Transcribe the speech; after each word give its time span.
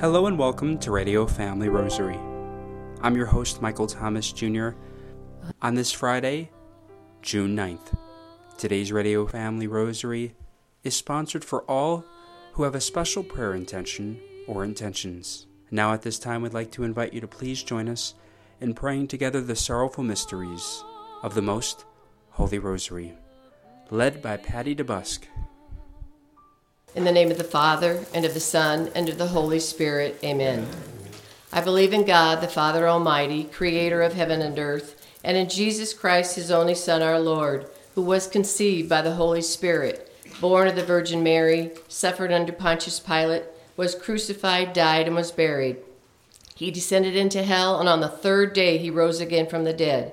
Hello 0.00 0.26
and 0.26 0.38
welcome 0.38 0.78
to 0.78 0.92
Radio 0.92 1.26
Family 1.26 1.68
Rosary. 1.68 2.18
I'm 3.02 3.16
your 3.16 3.26
host, 3.26 3.60
Michael 3.60 3.88
Thomas 3.88 4.30
Jr. 4.30 4.70
On 5.60 5.74
this 5.74 5.90
Friday, 5.90 6.50
June 7.20 7.56
9th, 7.56 7.98
today's 8.56 8.92
Radio 8.92 9.26
Family 9.26 9.66
Rosary 9.66 10.36
is 10.84 10.94
sponsored 10.94 11.44
for 11.44 11.62
all 11.62 12.04
who 12.52 12.62
have 12.62 12.76
a 12.76 12.80
special 12.80 13.24
prayer 13.24 13.54
intention 13.54 14.20
or 14.46 14.62
intentions. 14.62 15.48
Now, 15.72 15.92
at 15.92 16.02
this 16.02 16.20
time, 16.20 16.42
we'd 16.42 16.54
like 16.54 16.70
to 16.72 16.84
invite 16.84 17.12
you 17.12 17.20
to 17.20 17.26
please 17.26 17.64
join 17.64 17.88
us 17.88 18.14
in 18.60 18.74
praying 18.74 19.08
together 19.08 19.40
the 19.40 19.56
sorrowful 19.56 20.04
mysteries 20.04 20.84
of 21.24 21.34
the 21.34 21.42
Most 21.42 21.84
Holy 22.30 22.60
Rosary, 22.60 23.18
led 23.90 24.20
by 24.20 24.36
Patty 24.36 24.74
DeBusk. 24.74 25.20
In 26.94 27.04
the 27.04 27.12
name 27.12 27.30
of 27.30 27.38
the 27.38 27.44
Father, 27.44 28.04
and 28.12 28.24
of 28.24 28.34
the 28.34 28.40
Son, 28.40 28.90
and 28.94 29.08
of 29.08 29.18
the 29.18 29.28
Holy 29.28 29.60
Spirit, 29.60 30.18
amen. 30.22 30.66
I 31.52 31.62
believe 31.62 31.92
in 31.92 32.04
God, 32.04 32.40
the 32.40 32.48
Father 32.48 32.86
Almighty, 32.86 33.44
creator 33.44 34.02
of 34.02 34.12
heaven 34.12 34.42
and 34.42 34.58
earth, 34.58 35.06
and 35.24 35.36
in 35.36 35.48
Jesus 35.48 35.94
Christ, 35.94 36.36
his 36.36 36.50
only 36.50 36.74
Son, 36.74 37.02
our 37.02 37.18
Lord, 37.18 37.70
who 37.94 38.02
was 38.02 38.26
conceived 38.26 38.88
by 38.88 39.00
the 39.00 39.14
Holy 39.14 39.42
Spirit, 39.42 40.12
born 40.40 40.68
of 40.68 40.76
the 40.76 40.84
Virgin 40.84 41.22
Mary, 41.22 41.70
suffered 41.88 42.32
under 42.32 42.52
Pontius 42.52 43.00
Pilate, 43.00 43.44
was 43.76 43.94
crucified, 43.94 44.72
died, 44.72 45.06
and 45.06 45.16
was 45.16 45.32
buried. 45.32 45.78
He 46.54 46.70
descended 46.70 47.16
into 47.16 47.42
hell, 47.42 47.80
and 47.80 47.88
on 47.88 48.00
the 48.00 48.08
third 48.08 48.52
day 48.52 48.76
he 48.78 48.90
rose 48.90 49.20
again 49.20 49.46
from 49.46 49.64
the 49.64 49.72
dead. 49.72 50.12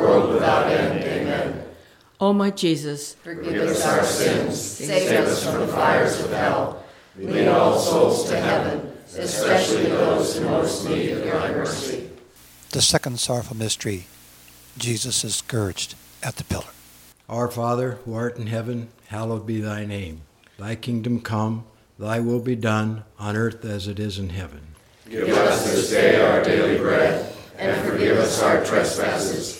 world 0.00 0.32
without 0.32 0.70
end. 0.70 1.02
Amen. 1.04 1.64
O 2.20 2.32
my 2.32 2.50
Jesus, 2.50 3.14
Forgive 3.14 3.62
us 3.62 3.86
our 3.86 4.04
sins, 4.04 4.60
Save 4.60 5.26
us 5.26 5.44
from 5.44 5.60
the 5.60 5.68
fires 5.68 6.20
of 6.20 6.30
hell. 6.32 6.84
Lead 7.16 7.48
all 7.48 7.78
souls 7.78 8.28
to 8.28 8.38
heaven, 8.38 8.92
especially 9.16 9.86
those 9.86 10.36
in 10.36 10.44
most 10.44 10.88
need 10.88 11.12
of 11.12 11.24
your 11.24 11.40
mercy. 11.40 12.10
The 12.70 12.82
second 12.82 13.18
sorrowful 13.18 13.56
mystery, 13.56 14.06
Jesus 14.78 15.24
is 15.24 15.36
scourged 15.36 15.94
at 16.22 16.36
the 16.36 16.44
pillar. 16.44 16.70
Our 17.28 17.48
Father, 17.48 17.92
who 18.04 18.14
art 18.14 18.36
in 18.38 18.46
heaven, 18.46 18.88
hallowed 19.08 19.46
be 19.46 19.60
thy 19.60 19.86
name. 19.86 20.22
Thy 20.58 20.74
kingdom 20.76 21.20
come, 21.20 21.64
thy 21.98 22.20
will 22.20 22.40
be 22.40 22.56
done, 22.56 23.04
on 23.18 23.36
earth 23.36 23.64
as 23.64 23.88
it 23.88 23.98
is 23.98 24.18
in 24.18 24.30
heaven. 24.30 24.60
Give 25.08 25.28
us 25.30 25.64
this 25.64 25.90
day 25.90 26.20
our 26.20 26.44
daily 26.44 26.78
bread, 26.78 27.34
and 27.58 27.88
forgive 27.88 28.18
us 28.18 28.42
our 28.42 28.64
trespasses, 28.64 29.59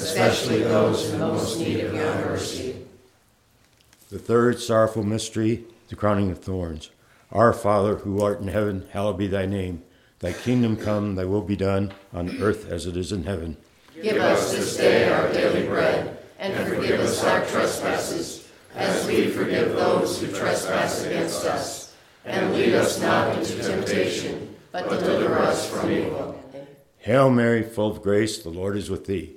especially 0.00 0.62
those 0.62 1.12
in 1.12 1.20
most 1.20 1.58
need 1.58 1.80
of 1.80 1.94
your 1.94 2.14
mercy. 2.16 2.76
The 4.10 4.18
third 4.18 4.60
sorrowful 4.60 5.02
mystery, 5.02 5.64
the 5.88 5.96
crowning 5.96 6.30
of 6.30 6.38
thorns. 6.38 6.90
Our 7.32 7.52
Father, 7.52 7.96
who 7.96 8.22
art 8.22 8.40
in 8.40 8.48
heaven, 8.48 8.86
hallowed 8.92 9.18
be 9.18 9.26
thy 9.26 9.46
name. 9.46 9.82
Thy 10.20 10.32
kingdom 10.32 10.76
come, 10.76 11.16
thy 11.16 11.24
will 11.24 11.42
be 11.42 11.56
done, 11.56 11.92
on 12.12 12.40
earth 12.40 12.70
as 12.70 12.86
it 12.86 12.96
is 12.96 13.12
in 13.12 13.24
heaven. 13.24 13.56
Give 14.00 14.16
us 14.18 14.52
this 14.52 14.76
day 14.76 15.08
our 15.12 15.32
daily 15.32 15.66
bread, 15.66 16.18
and 16.38 16.68
forgive 16.68 17.00
us 17.00 17.22
our 17.24 17.44
trespasses, 17.46 18.48
as 18.74 19.06
we 19.06 19.28
forgive 19.28 19.72
those 19.72 20.20
who 20.20 20.28
trespass 20.28 21.04
against 21.04 21.44
us. 21.44 21.94
And 22.24 22.54
lead 22.54 22.74
us 22.74 23.00
not 23.00 23.36
into 23.36 23.62
temptation, 23.62 24.56
but 24.72 24.88
deliver 24.88 25.38
us 25.38 25.68
from 25.68 25.90
evil. 25.90 26.40
Hail 26.98 27.30
Mary, 27.30 27.62
full 27.62 27.90
of 27.90 28.02
grace, 28.02 28.38
the 28.38 28.48
Lord 28.48 28.76
is 28.76 28.88
with 28.88 29.04
thee. 29.04 29.36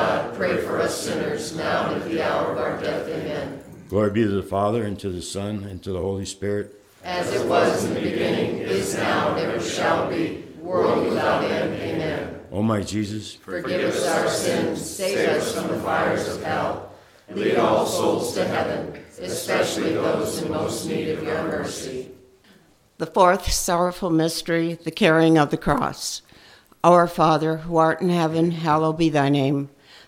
pray 0.41 0.57
for 0.57 0.79
us 0.79 0.99
sinners, 0.99 1.55
now 1.55 1.91
and 1.91 2.01
at 2.01 2.09
the 2.09 2.19
hour 2.19 2.51
of 2.51 2.57
our 2.57 2.75
death. 2.81 3.07
Amen. 3.07 3.63
Glory 3.89 4.09
be 4.09 4.23
to 4.23 4.29
the 4.29 4.41
Father, 4.41 4.81
and 4.81 4.97
to 4.97 5.09
the 5.09 5.21
Son, 5.21 5.65
and 5.65 5.83
to 5.83 5.91
the 5.93 6.01
Holy 6.01 6.25
Spirit. 6.25 6.83
As 7.03 7.31
it 7.31 7.47
was 7.47 7.85
in 7.85 7.93
the 7.93 8.01
beginning, 8.01 8.57
is 8.57 8.95
now, 8.95 9.35
and 9.35 9.39
ever 9.39 9.61
shall 9.63 10.09
be, 10.09 10.43
world 10.59 11.07
without 11.07 11.43
end. 11.43 11.75
Amen. 11.75 12.39
O 12.51 12.63
my 12.63 12.81
Jesus, 12.81 13.35
Forgive 13.35 13.93
us 13.93 14.07
our 14.07 14.27
sins, 14.27 14.83
save 14.83 15.29
us 15.29 15.53
from 15.53 15.67
the 15.67 15.79
fires 15.81 16.27
of 16.27 16.41
hell. 16.43 16.91
Lead 17.29 17.57
all 17.57 17.85
souls 17.85 18.33
to 18.33 18.43
heaven, 18.43 18.99
especially 19.19 19.93
those 19.93 20.41
in 20.41 20.49
most 20.49 20.87
need 20.87 21.09
of 21.09 21.23
your 21.23 21.43
mercy. 21.43 22.09
The 22.97 23.05
fourth 23.05 23.51
sorrowful 23.51 24.09
mystery, 24.09 24.73
the 24.73 24.89
carrying 24.89 25.37
of 25.37 25.51
the 25.51 25.57
cross. 25.57 26.23
Our 26.83 27.05
Father, 27.05 27.57
who 27.57 27.77
art 27.77 28.01
in 28.01 28.09
heaven, 28.09 28.49
hallowed 28.49 28.97
be 28.97 29.09
thy 29.09 29.29
name. 29.29 29.69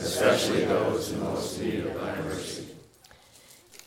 especially 0.00 0.64
those 0.64 1.12
in 1.12 1.20
most 1.20 1.60
need 1.60 1.86
of 1.86 1.94
thy 1.94 2.16
mercy. 2.22 2.66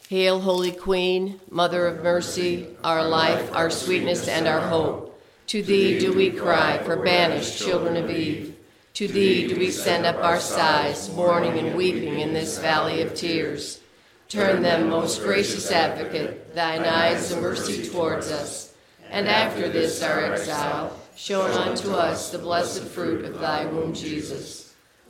Hail, 0.10 0.40
Holy 0.40 0.72
Queen, 0.72 1.40
Mother 1.50 1.88
of 1.88 2.04
Mercy, 2.04 2.68
our 2.84 3.08
life, 3.08 3.54
our 3.56 3.70
sweetness, 3.70 4.28
and 4.28 4.48
our 4.48 4.62
hope. 4.62 5.20
To 5.48 5.64
thee 5.64 6.00
do 6.00 6.14
we 6.14 6.30
cry 6.30 6.78
for 6.80 6.98
banished 6.98 7.58
children 7.58 7.98
of 7.98 8.10
Eve. 8.10 8.56
To 8.96 9.08
thee 9.08 9.48
do 9.48 9.58
we 9.58 9.72
send 9.72 10.06
up 10.06 10.18
our 10.18 10.40
sighs, 10.40 11.12
mourning 11.14 11.58
and 11.58 11.76
weeping 11.76 12.20
in 12.20 12.34
this 12.34 12.60
valley 12.60 13.02
of 13.02 13.16
tears. 13.16 13.82
Turn 14.30 14.62
them, 14.62 14.90
most 14.90 15.22
gracious 15.22 15.72
advocate, 15.72 16.54
thine 16.54 16.84
eyes 16.84 17.32
of 17.32 17.42
mercy 17.42 17.88
towards 17.88 18.32
us. 18.32 18.74
And 19.10 19.28
after 19.28 19.70
this 19.70 20.02
our 20.04 20.34
exile, 20.34 21.00
show 21.16 21.42
unto 21.42 21.92
us 21.92 22.32
the 22.32 22.40
blessed 22.40 22.84
fruit 22.84 23.26
of 23.26 23.40
thy 23.40 23.66
womb, 23.66 23.94
Jesus. 23.94 24.63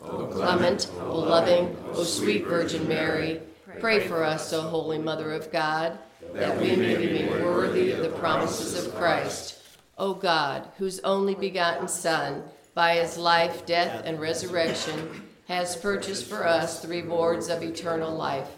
O 0.03 0.27
clement, 0.27 0.91
O 1.01 1.19
loving, 1.19 1.75
O 1.93 2.03
sweet 2.03 2.45
Virgin 2.45 2.87
Mary, 2.87 3.41
pray 3.79 4.05
for 4.07 4.23
us, 4.23 4.51
O 4.53 4.61
holy 4.61 4.97
Mother 4.97 5.31
of 5.31 5.51
God, 5.51 5.97
that 6.33 6.59
we 6.59 6.75
may 6.75 6.95
be 6.95 7.07
made 7.07 7.29
worthy 7.43 7.91
of 7.91 7.99
the 7.99 8.09
promises 8.09 8.85
of 8.85 8.93
Christ. 8.95 9.59
O 9.97 10.13
God, 10.13 10.67
whose 10.77 10.99
only 11.01 11.35
begotten 11.35 11.87
Son, 11.87 12.43
by 12.73 12.95
his 12.95 13.17
life, 13.17 13.65
death, 13.65 14.01
and 14.05 14.19
resurrection, 14.19 15.23
has 15.47 15.75
purchased 15.75 16.25
for 16.25 16.47
us 16.47 16.81
the 16.81 16.87
rewards 16.87 17.49
of 17.49 17.61
eternal 17.61 18.15
life. 18.15 18.49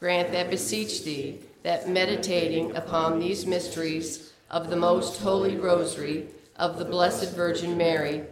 Grant 0.00 0.32
that 0.32 0.50
beseech 0.50 1.04
thee, 1.04 1.40
that 1.62 1.88
meditating 1.88 2.74
upon 2.74 3.18
these 3.18 3.46
mysteries 3.46 4.32
of 4.50 4.70
the 4.70 4.76
most 4.76 5.20
holy 5.20 5.56
rosary 5.56 6.26
of 6.56 6.78
the 6.78 6.84
Blessed 6.84 7.34
Virgin 7.36 7.76
Mary, 7.76 8.24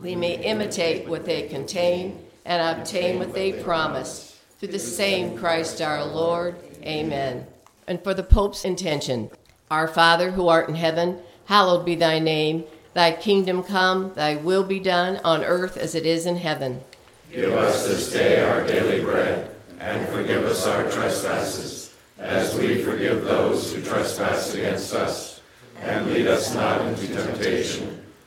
we 0.00 0.14
may 0.14 0.42
imitate 0.42 1.08
what 1.08 1.24
they 1.24 1.48
contain 1.48 2.18
and 2.44 2.78
obtain 2.78 3.18
what 3.18 3.34
they 3.34 3.52
promise. 3.52 4.40
Through 4.58 4.68
the 4.68 4.78
same 4.78 5.36
Christ 5.36 5.80
our 5.80 6.04
Lord. 6.04 6.56
Amen. 6.82 7.46
And 7.86 8.02
for 8.02 8.14
the 8.14 8.22
Pope's 8.22 8.64
intention, 8.64 9.30
Our 9.70 9.86
Father 9.86 10.32
who 10.32 10.48
art 10.48 10.68
in 10.68 10.74
heaven, 10.74 11.20
hallowed 11.44 11.84
be 11.84 11.94
thy 11.94 12.18
name. 12.18 12.64
Thy 12.94 13.12
kingdom 13.12 13.62
come, 13.62 14.12
thy 14.14 14.36
will 14.36 14.64
be 14.64 14.80
done 14.80 15.18
on 15.18 15.44
earth 15.44 15.76
as 15.76 15.94
it 15.94 16.06
is 16.06 16.26
in 16.26 16.36
heaven. 16.36 16.80
Give 17.32 17.52
us 17.52 17.86
this 17.86 18.12
day 18.12 18.42
our 18.42 18.66
daily 18.66 19.04
bread, 19.04 19.54
and 19.78 20.08
forgive 20.08 20.44
us 20.44 20.66
our 20.66 20.90
trespasses, 20.90 21.94
as 22.18 22.56
we 22.56 22.82
forgive 22.82 23.24
those 23.24 23.72
who 23.72 23.82
trespass 23.82 24.54
against 24.54 24.94
us. 24.94 25.40
And 25.80 26.10
lead 26.10 26.26
us 26.26 26.54
not 26.54 26.80
into 26.80 27.06
temptation, 27.06 28.02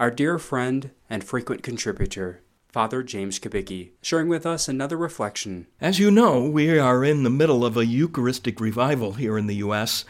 our 0.00 0.10
dear 0.10 0.38
friend 0.38 0.92
and 1.10 1.22
frequent 1.22 1.62
contributor, 1.62 2.40
Father 2.70 3.02
James 3.02 3.38
Kubicki, 3.38 3.90
sharing 4.00 4.28
with 4.28 4.46
us 4.46 4.66
another 4.66 4.96
reflection. 4.96 5.66
As 5.78 5.98
you 5.98 6.10
know, 6.10 6.40
we 6.40 6.78
are 6.78 7.04
in 7.04 7.22
the 7.22 7.28
middle 7.28 7.66
of 7.66 7.76
a 7.76 7.84
Eucharistic 7.84 8.60
revival 8.60 9.12
here 9.12 9.36
in 9.36 9.46
the 9.46 9.56
U.S. 9.56 10.06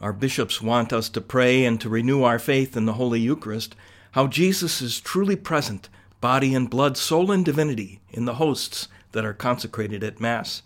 Our 0.00 0.12
bishops 0.12 0.62
want 0.62 0.92
us 0.92 1.08
to 1.08 1.20
pray 1.20 1.64
and 1.64 1.80
to 1.80 1.88
renew 1.88 2.22
our 2.22 2.38
faith 2.38 2.76
in 2.76 2.86
the 2.86 2.92
Holy 2.92 3.18
Eucharist, 3.18 3.74
how 4.12 4.28
Jesus 4.28 4.80
is 4.80 5.00
truly 5.00 5.34
present, 5.34 5.88
body 6.20 6.54
and 6.54 6.70
blood, 6.70 6.96
soul 6.96 7.32
and 7.32 7.44
divinity, 7.44 8.00
in 8.10 8.26
the 8.26 8.34
hosts 8.34 8.86
that 9.10 9.24
are 9.24 9.34
consecrated 9.34 10.04
at 10.04 10.20
Mass. 10.20 10.62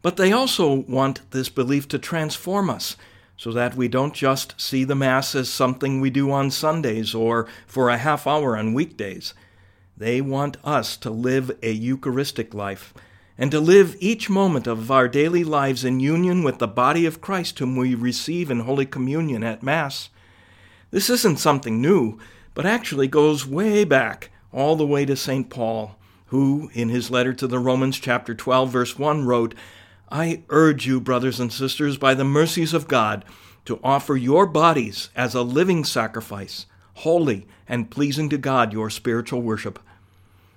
But 0.00 0.16
they 0.16 0.32
also 0.32 0.72
want 0.72 1.30
this 1.32 1.50
belief 1.50 1.86
to 1.88 1.98
transform 1.98 2.70
us 2.70 2.96
so 3.40 3.52
that 3.52 3.74
we 3.74 3.88
don't 3.88 4.12
just 4.12 4.60
see 4.60 4.84
the 4.84 4.94
Mass 4.94 5.34
as 5.34 5.48
something 5.48 5.98
we 5.98 6.10
do 6.10 6.30
on 6.30 6.50
Sundays 6.50 7.14
or 7.14 7.46
for 7.66 7.88
a 7.88 7.96
half 7.96 8.26
hour 8.26 8.54
on 8.54 8.74
weekdays. 8.74 9.32
They 9.96 10.20
want 10.20 10.58
us 10.62 10.94
to 10.98 11.08
live 11.08 11.50
a 11.62 11.72
Eucharistic 11.72 12.52
life 12.52 12.92
and 13.38 13.50
to 13.50 13.58
live 13.58 13.96
each 13.98 14.28
moment 14.28 14.66
of 14.66 14.90
our 14.90 15.08
daily 15.08 15.42
lives 15.42 15.86
in 15.86 16.00
union 16.00 16.42
with 16.42 16.58
the 16.58 16.68
body 16.68 17.06
of 17.06 17.22
Christ 17.22 17.58
whom 17.58 17.76
we 17.76 17.94
receive 17.94 18.50
in 18.50 18.60
Holy 18.60 18.84
Communion 18.84 19.42
at 19.42 19.62
Mass. 19.62 20.10
This 20.90 21.08
isn't 21.08 21.38
something 21.38 21.80
new, 21.80 22.18
but 22.52 22.66
actually 22.66 23.08
goes 23.08 23.46
way 23.46 23.84
back, 23.84 24.28
all 24.52 24.76
the 24.76 24.86
way 24.86 25.06
to 25.06 25.16
St. 25.16 25.48
Paul, 25.48 25.96
who, 26.26 26.70
in 26.74 26.90
his 26.90 27.10
letter 27.10 27.32
to 27.32 27.46
the 27.46 27.58
Romans, 27.58 27.98
chapter 27.98 28.34
12, 28.34 28.70
verse 28.70 28.98
1, 28.98 29.24
wrote, 29.24 29.54
I 30.10 30.42
urge 30.48 30.86
you, 30.86 31.00
brothers 31.00 31.38
and 31.38 31.52
sisters, 31.52 31.96
by 31.96 32.14
the 32.14 32.24
mercies 32.24 32.74
of 32.74 32.88
God, 32.88 33.24
to 33.64 33.78
offer 33.84 34.16
your 34.16 34.46
bodies 34.46 35.10
as 35.14 35.34
a 35.34 35.42
living 35.42 35.84
sacrifice, 35.84 36.66
holy 36.94 37.46
and 37.68 37.90
pleasing 37.90 38.28
to 38.30 38.38
God, 38.38 38.72
your 38.72 38.90
spiritual 38.90 39.42
worship. 39.42 39.78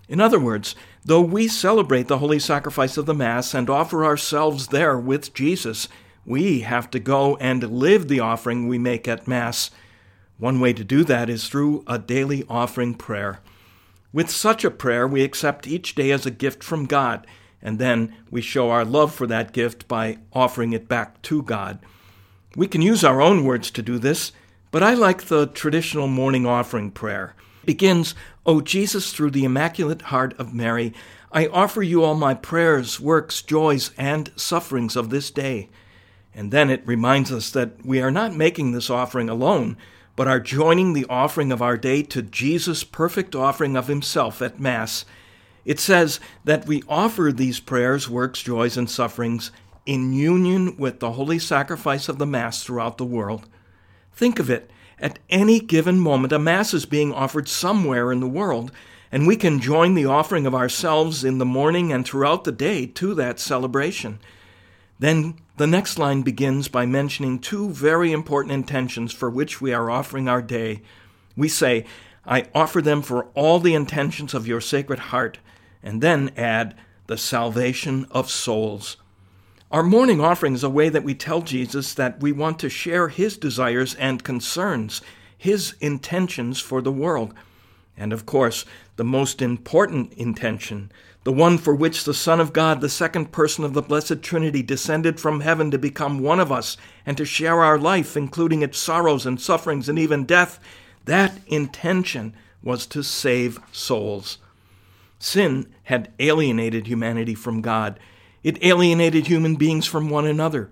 In 0.10 0.20
other 0.20 0.40
words, 0.40 0.76
though 1.06 1.22
we 1.22 1.48
celebrate 1.48 2.08
the 2.08 2.18
holy 2.18 2.40
sacrifice 2.40 2.98
of 2.98 3.06
the 3.06 3.14
Mass 3.14 3.54
and 3.54 3.70
offer 3.70 4.04
ourselves 4.04 4.68
there 4.68 4.98
with 4.98 5.34
Jesus, 5.34 5.88
we 6.26 6.62
have 6.62 6.90
to 6.92 7.00
go 7.00 7.36
and 7.38 7.80
live 7.80 8.08
the 8.08 8.20
offering 8.20 8.68
we 8.68 8.78
make 8.78 9.08
at 9.08 9.28
Mass. 9.28 9.70
One 10.38 10.60
way 10.60 10.74
to 10.74 10.84
do 10.84 11.04
that 11.04 11.30
is 11.30 11.48
through 11.48 11.84
a 11.86 12.00
daily 12.00 12.44
offering 12.50 12.96
prayer. 12.96 13.40
With 14.12 14.30
such 14.30 14.64
a 14.64 14.72
prayer, 14.72 15.08
we 15.08 15.24
accept 15.24 15.68
each 15.68 15.96
day 15.96 16.12
as 16.12 16.26
a 16.26 16.32
gift 16.32 16.64
from 16.64 16.86
God, 16.86 17.26
and 17.64 17.80
then 17.80 18.14
we 18.30 18.42
show 18.42 18.70
our 18.70 18.86
love 18.86 19.16
for 19.16 19.26
that 19.26 19.54
gift 19.54 19.88
by 19.88 20.20
offering 20.34 20.74
it 20.74 20.88
back 20.88 21.20
to 21.24 21.42
God. 21.42 21.80
We 22.56 22.68
can 22.68 22.84
use 22.84 23.04
our 23.04 23.22
own 23.22 23.46
words 23.46 23.72
to 23.72 23.82
do 23.82 23.98
this, 23.98 24.34
but 24.70 24.84
I 24.84 24.94
like 24.94 25.24
the 25.24 25.48
traditional 25.48 26.08
morning 26.08 26.46
offering 26.46 26.92
prayer. 26.92 27.36
It 27.64 27.68
begins, 27.68 28.14
O 28.46 28.60
Jesus, 28.60 29.14
through 29.14 29.32
the 29.32 29.46
Immaculate 29.46 30.04
Heart 30.04 30.36
of 30.38 30.54
Mary, 30.54 30.94
I 31.32 31.48
offer 31.48 31.82
you 31.82 32.04
all 32.04 32.14
my 32.14 32.36
prayers, 32.36 33.00
works, 33.00 33.42
joys, 33.42 33.92
and 33.98 34.32
sufferings 34.36 34.96
of 34.96 35.10
this 35.10 35.32
day. 35.32 35.70
And 36.36 36.52
then 36.52 36.70
it 36.70 36.86
reminds 36.86 37.32
us 37.32 37.50
that 37.52 37.84
we 37.86 38.02
are 38.02 38.12
not 38.12 38.36
making 38.36 38.72
this 38.72 38.90
offering 38.90 39.30
alone, 39.30 39.78
but 40.16 40.28
are 40.28 40.40
joining 40.40 40.94
the 40.94 41.06
offering 41.10 41.52
of 41.52 41.62
our 41.62 41.78
day 41.78 42.04
to 42.04 42.22
Jesus' 42.22 42.84
perfect 42.84 43.36
offering 43.36 43.76
of 43.76 43.88
himself 43.88 44.42
at 44.42 44.60
Mass. 44.60 45.06
It 45.66 45.80
says 45.80 46.20
that 46.44 46.68
we 46.68 46.84
offer 46.90 47.32
these 47.32 47.60
prayers, 47.60 48.10
works, 48.10 48.42
joys, 48.42 48.78
and 48.78 48.90
sufferings 48.90 49.52
in 49.86 50.14
union 50.14 50.78
with 50.78 51.00
the 51.00 51.14
holy 51.14 51.40
sacrifice 51.40 52.10
of 52.10 52.18
the 52.18 52.26
Mass 52.26 52.64
throughout 52.64 52.98
the 52.98 53.06
world. 53.06 53.48
Think 54.14 54.40
of 54.40 54.50
it. 54.50 54.70
At 55.00 55.20
any 55.30 55.60
given 55.60 56.00
moment, 56.00 56.34
a 56.34 56.40
Mass 56.40 56.74
is 56.74 56.86
being 56.86 57.14
offered 57.14 57.48
somewhere 57.48 58.12
in 58.12 58.20
the 58.20 58.28
world, 58.28 58.72
and 59.12 59.28
we 59.28 59.36
can 59.36 59.60
join 59.60 59.94
the 59.94 60.06
offering 60.06 60.46
of 60.46 60.56
ourselves 60.56 61.24
in 61.24 61.38
the 61.38 61.46
morning 61.46 61.92
and 61.92 62.06
throughout 62.06 62.44
the 62.44 62.52
day 62.52 62.86
to 62.86 63.14
that 63.16 63.40
celebration. 63.40 64.20
Then 65.00 65.36
the 65.58 65.68
next 65.68 66.00
line 66.00 66.22
begins 66.22 66.68
by 66.68 66.86
mentioning 66.86 67.40
two 67.40 67.70
very 67.70 68.12
important 68.12 68.54
intentions 68.54 69.12
for 69.12 69.30
which 69.30 69.62
we 69.62 69.74
are 69.74 69.92
offering 69.92 70.28
our 70.28 70.42
day. 70.42 70.82
We 71.36 71.50
say, 71.50 71.86
I 72.26 72.48
offer 72.56 72.82
them 72.82 73.02
for 73.02 73.26
all 73.34 73.60
the 73.60 73.76
intentions 73.76 74.34
of 74.34 74.48
your 74.48 74.62
sacred 74.62 75.00
heart, 75.00 75.40
and 75.84 76.02
then 76.02 76.32
add, 76.38 76.76
the 77.08 77.18
salvation 77.18 78.08
of 78.12 78.30
souls. 78.30 78.98
Our 79.70 79.84
morning 79.84 80.22
offering 80.22 80.54
is 80.54 80.64
a 80.64 80.70
way 80.70 80.90
that 80.90 81.04
we 81.04 81.16
tell 81.16 81.42
Jesus 81.42 81.94
that 81.96 82.22
we 82.22 82.32
want 82.32 82.60
to 82.60 82.70
share 82.70 83.10
his 83.10 83.38
desires 83.38 83.94
and 83.96 84.24
concerns, 84.24 85.02
his 85.38 85.76
intentions 85.82 86.60
for 86.60 86.82
the 86.82 86.92
world. 86.92 87.34
And 87.98 88.14
of 88.14 88.26
course, 88.26 88.66
the 88.96 89.04
most 89.04 89.42
important 89.42 90.14
intention 90.14 90.92
the 91.24 91.32
one 91.32 91.58
for 91.58 91.74
which 91.74 92.04
the 92.04 92.14
Son 92.14 92.42
of 92.42 92.52
God, 92.52 92.82
the 92.82 92.90
second 92.90 93.32
person 93.32 93.64
of 93.64 93.74
the 93.74 93.82
Blessed 93.82 94.22
Trinity, 94.22 94.62
descended 94.62 95.20
from 95.20 95.40
heaven 95.40 95.72
to 95.72 95.78
become 95.78 96.20
one 96.20 96.40
of 96.40 96.52
us 96.52 96.76
and 97.06 97.16
to 97.16 97.26
share 97.26 97.64
our 97.64 97.80
life, 97.80 98.18
including 98.18 98.62
its 98.62 98.78
sorrows 98.78 99.26
and 99.26 99.40
sufferings 99.40 99.88
and 99.88 99.98
even 99.98 100.26
death, 100.26 100.60
that 101.06 101.40
intention 101.48 102.34
was 102.62 102.86
to 102.88 103.04
save 103.04 103.60
souls. 103.72 104.38
Sin 105.24 105.68
had 105.84 106.12
alienated 106.20 106.86
humanity 106.86 107.34
from 107.34 107.62
God. 107.62 107.98
It 108.44 108.62
alienated 108.62 109.28
human 109.28 109.56
beings 109.56 109.86
from 109.86 110.10
one 110.10 110.26
another. 110.26 110.70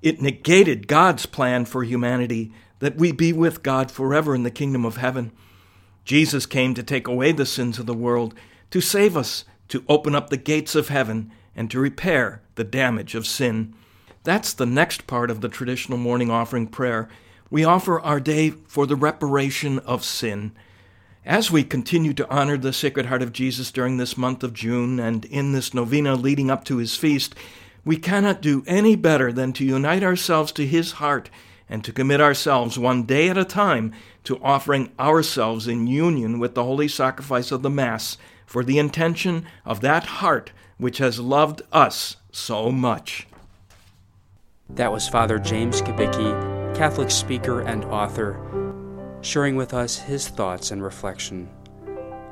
It 0.00 0.22
negated 0.22 0.88
God's 0.88 1.26
plan 1.26 1.66
for 1.66 1.84
humanity 1.84 2.54
that 2.78 2.96
we 2.96 3.12
be 3.12 3.34
with 3.34 3.62
God 3.62 3.90
forever 3.90 4.34
in 4.34 4.44
the 4.44 4.50
kingdom 4.50 4.86
of 4.86 4.96
heaven. 4.96 5.30
Jesus 6.06 6.46
came 6.46 6.72
to 6.72 6.82
take 6.82 7.06
away 7.06 7.32
the 7.32 7.44
sins 7.44 7.78
of 7.78 7.84
the 7.84 7.92
world, 7.92 8.34
to 8.70 8.80
save 8.80 9.14
us 9.14 9.44
to 9.68 9.84
open 9.90 10.14
up 10.14 10.30
the 10.30 10.38
gates 10.38 10.74
of 10.74 10.88
heaven 10.88 11.30
and 11.54 11.70
to 11.70 11.78
repair 11.78 12.40
the 12.54 12.64
damage 12.64 13.14
of 13.14 13.26
sin. 13.26 13.74
That's 14.24 14.54
the 14.54 14.64
next 14.64 15.06
part 15.06 15.30
of 15.30 15.42
the 15.42 15.50
traditional 15.50 15.98
morning 15.98 16.30
offering 16.30 16.66
prayer. 16.66 17.10
We 17.50 17.62
offer 17.62 18.00
our 18.00 18.20
day 18.20 18.52
for 18.68 18.86
the 18.86 18.96
reparation 18.96 19.80
of 19.80 20.02
sin. 20.02 20.52
As 21.24 21.52
we 21.52 21.62
continue 21.62 22.12
to 22.14 22.28
honor 22.28 22.56
the 22.56 22.72
Sacred 22.72 23.06
Heart 23.06 23.22
of 23.22 23.32
Jesus 23.32 23.70
during 23.70 23.96
this 23.96 24.18
month 24.18 24.42
of 24.42 24.52
June 24.52 24.98
and 24.98 25.24
in 25.26 25.52
this 25.52 25.72
novena 25.72 26.16
leading 26.16 26.50
up 26.50 26.64
to 26.64 26.78
his 26.78 26.96
feast, 26.96 27.36
we 27.84 27.96
cannot 27.96 28.42
do 28.42 28.64
any 28.66 28.96
better 28.96 29.32
than 29.32 29.52
to 29.52 29.64
unite 29.64 30.02
ourselves 30.02 30.50
to 30.52 30.66
his 30.66 30.92
heart 30.92 31.30
and 31.68 31.84
to 31.84 31.92
commit 31.92 32.20
ourselves 32.20 32.76
one 32.76 33.04
day 33.04 33.28
at 33.28 33.38
a 33.38 33.44
time 33.44 33.92
to 34.24 34.42
offering 34.42 34.90
ourselves 34.98 35.68
in 35.68 35.86
union 35.86 36.40
with 36.40 36.56
the 36.56 36.64
holy 36.64 36.88
sacrifice 36.88 37.52
of 37.52 37.62
the 37.62 37.70
Mass 37.70 38.18
for 38.44 38.64
the 38.64 38.80
intention 38.80 39.46
of 39.64 39.80
that 39.80 40.04
heart 40.04 40.50
which 40.76 40.98
has 40.98 41.20
loved 41.20 41.62
us 41.70 42.16
so 42.32 42.72
much. 42.72 43.28
That 44.68 44.90
was 44.90 45.08
Father 45.08 45.38
James 45.38 45.82
Kubicki, 45.82 46.76
Catholic 46.76 47.12
speaker 47.12 47.60
and 47.60 47.84
author, 47.84 48.61
sharing 49.22 49.54
with 49.54 49.72
us 49.72 49.96
his 49.96 50.28
thoughts 50.28 50.72
and 50.72 50.82
reflection 50.82 51.48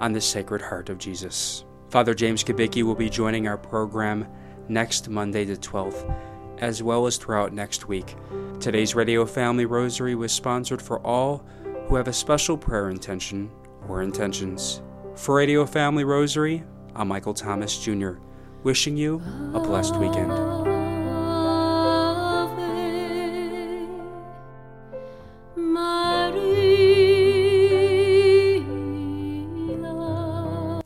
on 0.00 0.12
the 0.12 0.20
Sacred 0.20 0.60
Heart 0.60 0.88
of 0.88 0.98
Jesus. 0.98 1.64
Father 1.88 2.14
James 2.14 2.42
Kubicki 2.42 2.82
will 2.82 2.96
be 2.96 3.08
joining 3.08 3.46
our 3.46 3.56
program 3.56 4.26
next 4.68 5.08
Monday 5.08 5.44
the 5.44 5.56
12th, 5.56 6.12
as 6.58 6.82
well 6.82 7.06
as 7.06 7.16
throughout 7.16 7.52
next 7.52 7.86
week. 7.86 8.16
Today's 8.58 8.94
Radio 8.94 9.24
Family 9.24 9.66
Rosary 9.66 10.16
was 10.16 10.32
sponsored 10.32 10.82
for 10.82 10.98
all 11.06 11.44
who 11.86 11.94
have 11.94 12.08
a 12.08 12.12
special 12.12 12.58
prayer 12.58 12.90
intention 12.90 13.50
or 13.88 14.02
intentions. 14.02 14.82
For 15.14 15.36
Radio 15.36 15.66
Family 15.66 16.04
Rosary, 16.04 16.64
I'm 16.96 17.08
Michael 17.08 17.34
Thomas 17.34 17.78
Jr., 17.78 18.14
wishing 18.64 18.96
you 18.96 19.22
a 19.54 19.60
blessed 19.60 19.96
weekend. 19.96 20.59